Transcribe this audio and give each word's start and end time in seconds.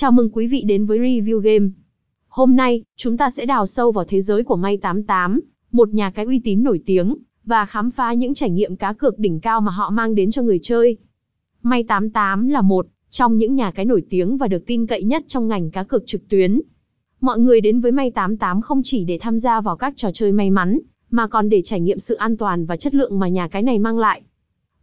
Chào 0.00 0.12
mừng 0.12 0.30
quý 0.32 0.46
vị 0.46 0.62
đến 0.66 0.86
với 0.86 0.98
Review 0.98 1.38
Game. 1.38 1.68
Hôm 2.28 2.56
nay, 2.56 2.82
chúng 2.96 3.16
ta 3.16 3.30
sẽ 3.30 3.46
đào 3.46 3.66
sâu 3.66 3.92
vào 3.92 4.04
thế 4.04 4.20
giới 4.20 4.44
của 4.44 4.56
May 4.56 4.76
88, 4.76 5.40
một 5.72 5.88
nhà 5.88 6.10
cái 6.10 6.24
uy 6.24 6.40
tín 6.44 6.62
nổi 6.62 6.80
tiếng, 6.86 7.16
và 7.44 7.66
khám 7.66 7.90
phá 7.90 8.12
những 8.12 8.34
trải 8.34 8.50
nghiệm 8.50 8.76
cá 8.76 8.92
cược 8.92 9.18
đỉnh 9.18 9.40
cao 9.40 9.60
mà 9.60 9.72
họ 9.72 9.90
mang 9.90 10.14
đến 10.14 10.30
cho 10.30 10.42
người 10.42 10.58
chơi. 10.62 10.96
May 11.62 11.82
88 11.82 12.48
là 12.48 12.60
một 12.60 12.86
trong 13.10 13.36
những 13.36 13.54
nhà 13.54 13.70
cái 13.70 13.84
nổi 13.84 14.02
tiếng 14.10 14.36
và 14.36 14.48
được 14.48 14.66
tin 14.66 14.86
cậy 14.86 15.04
nhất 15.04 15.24
trong 15.26 15.48
ngành 15.48 15.70
cá 15.70 15.82
cược 15.82 16.06
trực 16.06 16.28
tuyến. 16.28 16.60
Mọi 17.20 17.38
người 17.38 17.60
đến 17.60 17.80
với 17.80 17.92
May 17.92 18.10
88 18.10 18.60
không 18.60 18.80
chỉ 18.84 19.04
để 19.04 19.18
tham 19.20 19.38
gia 19.38 19.60
vào 19.60 19.76
các 19.76 19.94
trò 19.96 20.10
chơi 20.14 20.32
may 20.32 20.50
mắn, 20.50 20.78
mà 21.10 21.26
còn 21.26 21.48
để 21.48 21.62
trải 21.62 21.80
nghiệm 21.80 21.98
sự 21.98 22.14
an 22.14 22.36
toàn 22.36 22.66
và 22.66 22.76
chất 22.76 22.94
lượng 22.94 23.18
mà 23.18 23.28
nhà 23.28 23.48
cái 23.48 23.62
này 23.62 23.78
mang 23.78 23.98
lại. 23.98 24.22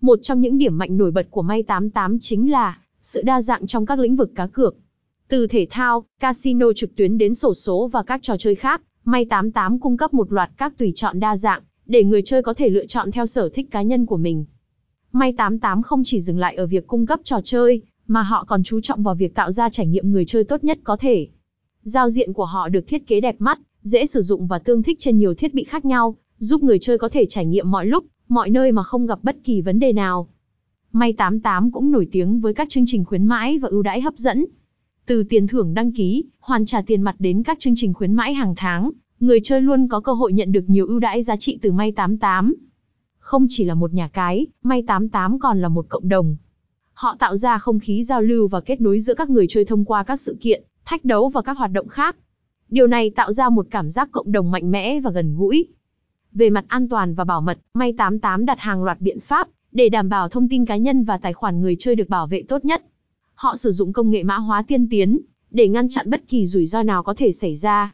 Một 0.01 0.19
trong 0.21 0.41
những 0.41 0.57
điểm 0.57 0.77
mạnh 0.77 0.97
nổi 0.97 1.11
bật 1.11 1.27
của 1.31 1.41
May 1.41 1.63
88 1.63 2.19
chính 2.19 2.51
là 2.51 2.79
sự 3.01 3.21
đa 3.21 3.41
dạng 3.41 3.67
trong 3.67 3.85
các 3.85 3.99
lĩnh 3.99 4.15
vực 4.15 4.31
cá 4.35 4.47
cược. 4.47 4.75
Từ 5.29 5.47
thể 5.47 5.67
thao, 5.69 6.05
casino 6.19 6.73
trực 6.75 6.95
tuyến 6.95 7.17
đến 7.17 7.35
sổ 7.35 7.53
số 7.53 7.87
và 7.87 8.03
các 8.03 8.19
trò 8.23 8.37
chơi 8.37 8.55
khác, 8.55 8.81
May 9.05 9.25
88 9.25 9.79
cung 9.79 9.97
cấp 9.97 10.13
một 10.13 10.31
loạt 10.31 10.51
các 10.57 10.77
tùy 10.77 10.91
chọn 10.95 11.19
đa 11.19 11.37
dạng, 11.37 11.61
để 11.85 12.03
người 12.03 12.21
chơi 12.21 12.41
có 12.41 12.53
thể 12.53 12.69
lựa 12.69 12.85
chọn 12.85 13.11
theo 13.11 13.25
sở 13.25 13.49
thích 13.49 13.71
cá 13.71 13.81
nhân 13.81 14.05
của 14.05 14.17
mình. 14.17 14.45
May 15.11 15.33
88 15.33 15.81
không 15.81 16.03
chỉ 16.05 16.21
dừng 16.21 16.39
lại 16.39 16.55
ở 16.55 16.67
việc 16.67 16.87
cung 16.87 17.05
cấp 17.05 17.19
trò 17.23 17.41
chơi, 17.43 17.81
mà 18.07 18.21
họ 18.21 18.45
còn 18.47 18.63
chú 18.63 18.81
trọng 18.81 19.03
vào 19.03 19.15
việc 19.15 19.35
tạo 19.35 19.51
ra 19.51 19.69
trải 19.69 19.87
nghiệm 19.87 20.11
người 20.11 20.25
chơi 20.25 20.43
tốt 20.43 20.63
nhất 20.63 20.79
có 20.83 20.97
thể. 20.97 21.27
Giao 21.83 22.09
diện 22.09 22.33
của 22.33 22.45
họ 22.45 22.69
được 22.69 22.87
thiết 22.87 23.07
kế 23.07 23.21
đẹp 23.21 23.35
mắt, 23.39 23.59
dễ 23.81 24.05
sử 24.05 24.21
dụng 24.21 24.47
và 24.47 24.59
tương 24.59 24.83
thích 24.83 24.99
trên 24.99 25.17
nhiều 25.17 25.33
thiết 25.33 25.53
bị 25.53 25.63
khác 25.63 25.85
nhau, 25.85 26.15
giúp 26.37 26.63
người 26.63 26.79
chơi 26.79 26.97
có 26.97 27.09
thể 27.09 27.25
trải 27.25 27.45
nghiệm 27.45 27.71
mọi 27.71 27.85
lúc, 27.85 28.05
mọi 28.27 28.49
nơi 28.49 28.71
mà 28.71 28.83
không 28.83 29.05
gặp 29.05 29.19
bất 29.23 29.37
kỳ 29.43 29.61
vấn 29.61 29.79
đề 29.79 29.93
nào. 29.93 30.27
May 30.91 31.13
88 31.13 31.71
cũng 31.71 31.91
nổi 31.91 32.07
tiếng 32.11 32.39
với 32.39 32.53
các 32.53 32.69
chương 32.69 32.85
trình 32.87 33.05
khuyến 33.05 33.25
mãi 33.25 33.59
và 33.59 33.69
ưu 33.69 33.81
đãi 33.81 34.01
hấp 34.01 34.17
dẫn. 34.17 34.45
Từ 35.07 35.23
tiền 35.23 35.47
thưởng 35.47 35.73
đăng 35.73 35.91
ký, 35.91 36.25
hoàn 36.39 36.65
trả 36.65 36.81
tiền 36.81 37.01
mặt 37.01 37.15
đến 37.19 37.43
các 37.43 37.59
chương 37.59 37.73
trình 37.75 37.93
khuyến 37.93 38.13
mãi 38.13 38.33
hàng 38.33 38.53
tháng, 38.57 38.91
người 39.19 39.39
chơi 39.43 39.61
luôn 39.61 39.87
có 39.87 39.99
cơ 39.99 40.13
hội 40.13 40.33
nhận 40.33 40.51
được 40.51 40.63
nhiều 40.67 40.87
ưu 40.87 40.99
đãi 40.99 41.23
giá 41.23 41.35
trị 41.35 41.59
từ 41.61 41.71
May 41.71 41.91
88. 41.91 42.55
Không 43.19 43.45
chỉ 43.49 43.63
là 43.63 43.73
một 43.73 43.93
nhà 43.93 44.07
cái, 44.13 44.47
May 44.63 44.83
88 44.87 45.39
còn 45.39 45.61
là 45.61 45.69
một 45.69 45.85
cộng 45.89 46.09
đồng. 46.09 46.35
Họ 46.93 47.15
tạo 47.19 47.35
ra 47.35 47.57
không 47.57 47.79
khí 47.79 48.03
giao 48.03 48.21
lưu 48.21 48.47
và 48.47 48.61
kết 48.61 48.81
nối 48.81 48.99
giữa 48.99 49.13
các 49.13 49.29
người 49.29 49.45
chơi 49.49 49.65
thông 49.65 49.85
qua 49.85 50.03
các 50.03 50.19
sự 50.19 50.37
kiện, 50.41 50.63
thách 50.85 51.05
đấu 51.05 51.29
và 51.29 51.41
các 51.41 51.57
hoạt 51.57 51.71
động 51.71 51.87
khác. 51.87 52.15
Điều 52.69 52.87
này 52.87 53.09
tạo 53.09 53.31
ra 53.31 53.49
một 53.49 53.67
cảm 53.71 53.89
giác 53.89 54.09
cộng 54.11 54.31
đồng 54.31 54.51
mạnh 54.51 54.71
mẽ 54.71 54.99
và 54.99 55.11
gần 55.11 55.35
gũi. 55.37 55.67
Về 56.33 56.49
mặt 56.49 56.65
an 56.67 56.89
toàn 56.89 57.13
và 57.13 57.23
bảo 57.23 57.41
mật, 57.41 57.59
May 57.73 57.93
88 57.93 58.45
đặt 58.45 58.59
hàng 58.59 58.83
loạt 58.83 59.01
biện 59.01 59.19
pháp 59.19 59.47
để 59.71 59.89
đảm 59.89 60.09
bảo 60.09 60.29
thông 60.29 60.49
tin 60.49 60.65
cá 60.65 60.77
nhân 60.77 61.03
và 61.03 61.17
tài 61.17 61.33
khoản 61.33 61.61
người 61.61 61.75
chơi 61.79 61.95
được 61.95 62.09
bảo 62.09 62.27
vệ 62.27 62.43
tốt 62.47 62.65
nhất. 62.65 62.83
Họ 63.37 63.55
sử 63.55 63.71
dụng 63.71 63.93
công 63.93 64.11
nghệ 64.11 64.23
mã 64.23 64.37
hóa 64.37 64.63
tiên 64.67 64.87
tiến 64.89 65.19
để 65.51 65.67
ngăn 65.67 65.89
chặn 65.89 66.09
bất 66.09 66.27
kỳ 66.27 66.45
rủi 66.45 66.65
ro 66.65 66.83
nào 66.83 67.03
có 67.03 67.13
thể 67.13 67.31
xảy 67.31 67.55
ra. 67.55 67.93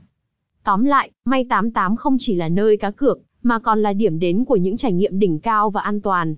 Tóm 0.63 0.83
lại, 0.83 1.11
May 1.25 1.45
88 1.49 1.95
không 1.95 2.17
chỉ 2.19 2.35
là 2.35 2.49
nơi 2.49 2.77
cá 2.77 2.91
cược, 2.91 3.19
mà 3.41 3.59
còn 3.59 3.81
là 3.81 3.93
điểm 3.93 4.19
đến 4.19 4.45
của 4.45 4.55
những 4.55 4.77
trải 4.77 4.93
nghiệm 4.93 5.19
đỉnh 5.19 5.39
cao 5.39 5.69
và 5.69 5.81
an 5.81 6.01
toàn. 6.01 6.35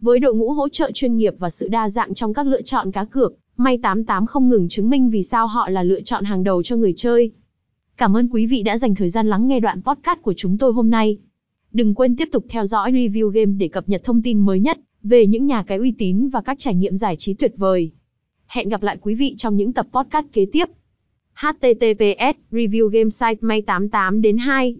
Với 0.00 0.18
đội 0.18 0.34
ngũ 0.34 0.52
hỗ 0.52 0.68
trợ 0.68 0.90
chuyên 0.94 1.16
nghiệp 1.16 1.34
và 1.38 1.50
sự 1.50 1.68
đa 1.68 1.88
dạng 1.88 2.14
trong 2.14 2.34
các 2.34 2.46
lựa 2.46 2.62
chọn 2.62 2.92
cá 2.92 3.04
cược, 3.04 3.34
May 3.56 3.78
88 3.78 4.26
không 4.26 4.48
ngừng 4.48 4.68
chứng 4.68 4.90
minh 4.90 5.10
vì 5.10 5.22
sao 5.22 5.46
họ 5.46 5.68
là 5.68 5.82
lựa 5.82 6.00
chọn 6.00 6.24
hàng 6.24 6.44
đầu 6.44 6.62
cho 6.62 6.76
người 6.76 6.92
chơi. 6.96 7.30
Cảm 7.96 8.16
ơn 8.16 8.28
quý 8.28 8.46
vị 8.46 8.62
đã 8.62 8.78
dành 8.78 8.94
thời 8.94 9.08
gian 9.08 9.26
lắng 9.26 9.48
nghe 9.48 9.60
đoạn 9.60 9.82
podcast 9.82 10.18
của 10.22 10.34
chúng 10.36 10.58
tôi 10.58 10.72
hôm 10.72 10.90
nay. 10.90 11.18
Đừng 11.72 11.94
quên 11.94 12.16
tiếp 12.16 12.28
tục 12.32 12.44
theo 12.48 12.66
dõi 12.66 12.92
review 12.92 13.28
game 13.28 13.52
để 13.58 13.68
cập 13.68 13.88
nhật 13.88 14.04
thông 14.04 14.22
tin 14.22 14.38
mới 14.38 14.60
nhất 14.60 14.78
về 15.02 15.26
những 15.26 15.46
nhà 15.46 15.62
cái 15.62 15.78
uy 15.78 15.94
tín 15.98 16.28
và 16.28 16.40
các 16.40 16.58
trải 16.58 16.74
nghiệm 16.74 16.96
giải 16.96 17.16
trí 17.16 17.34
tuyệt 17.34 17.54
vời. 17.56 17.92
Hẹn 18.50 18.68
gặp 18.68 18.82
lại 18.82 18.98
quý 19.00 19.14
vị 19.14 19.34
trong 19.36 19.56
những 19.56 19.72
tập 19.72 19.86
podcast 19.92 20.26
kế 20.32 20.46
tiếp. 20.52 20.64
https 21.34 22.34
review 22.50 22.88
game 22.88 23.10
site 23.10 23.38
may 23.40 23.62
88 23.62 24.22
đến 24.22 24.38
2 24.38 24.76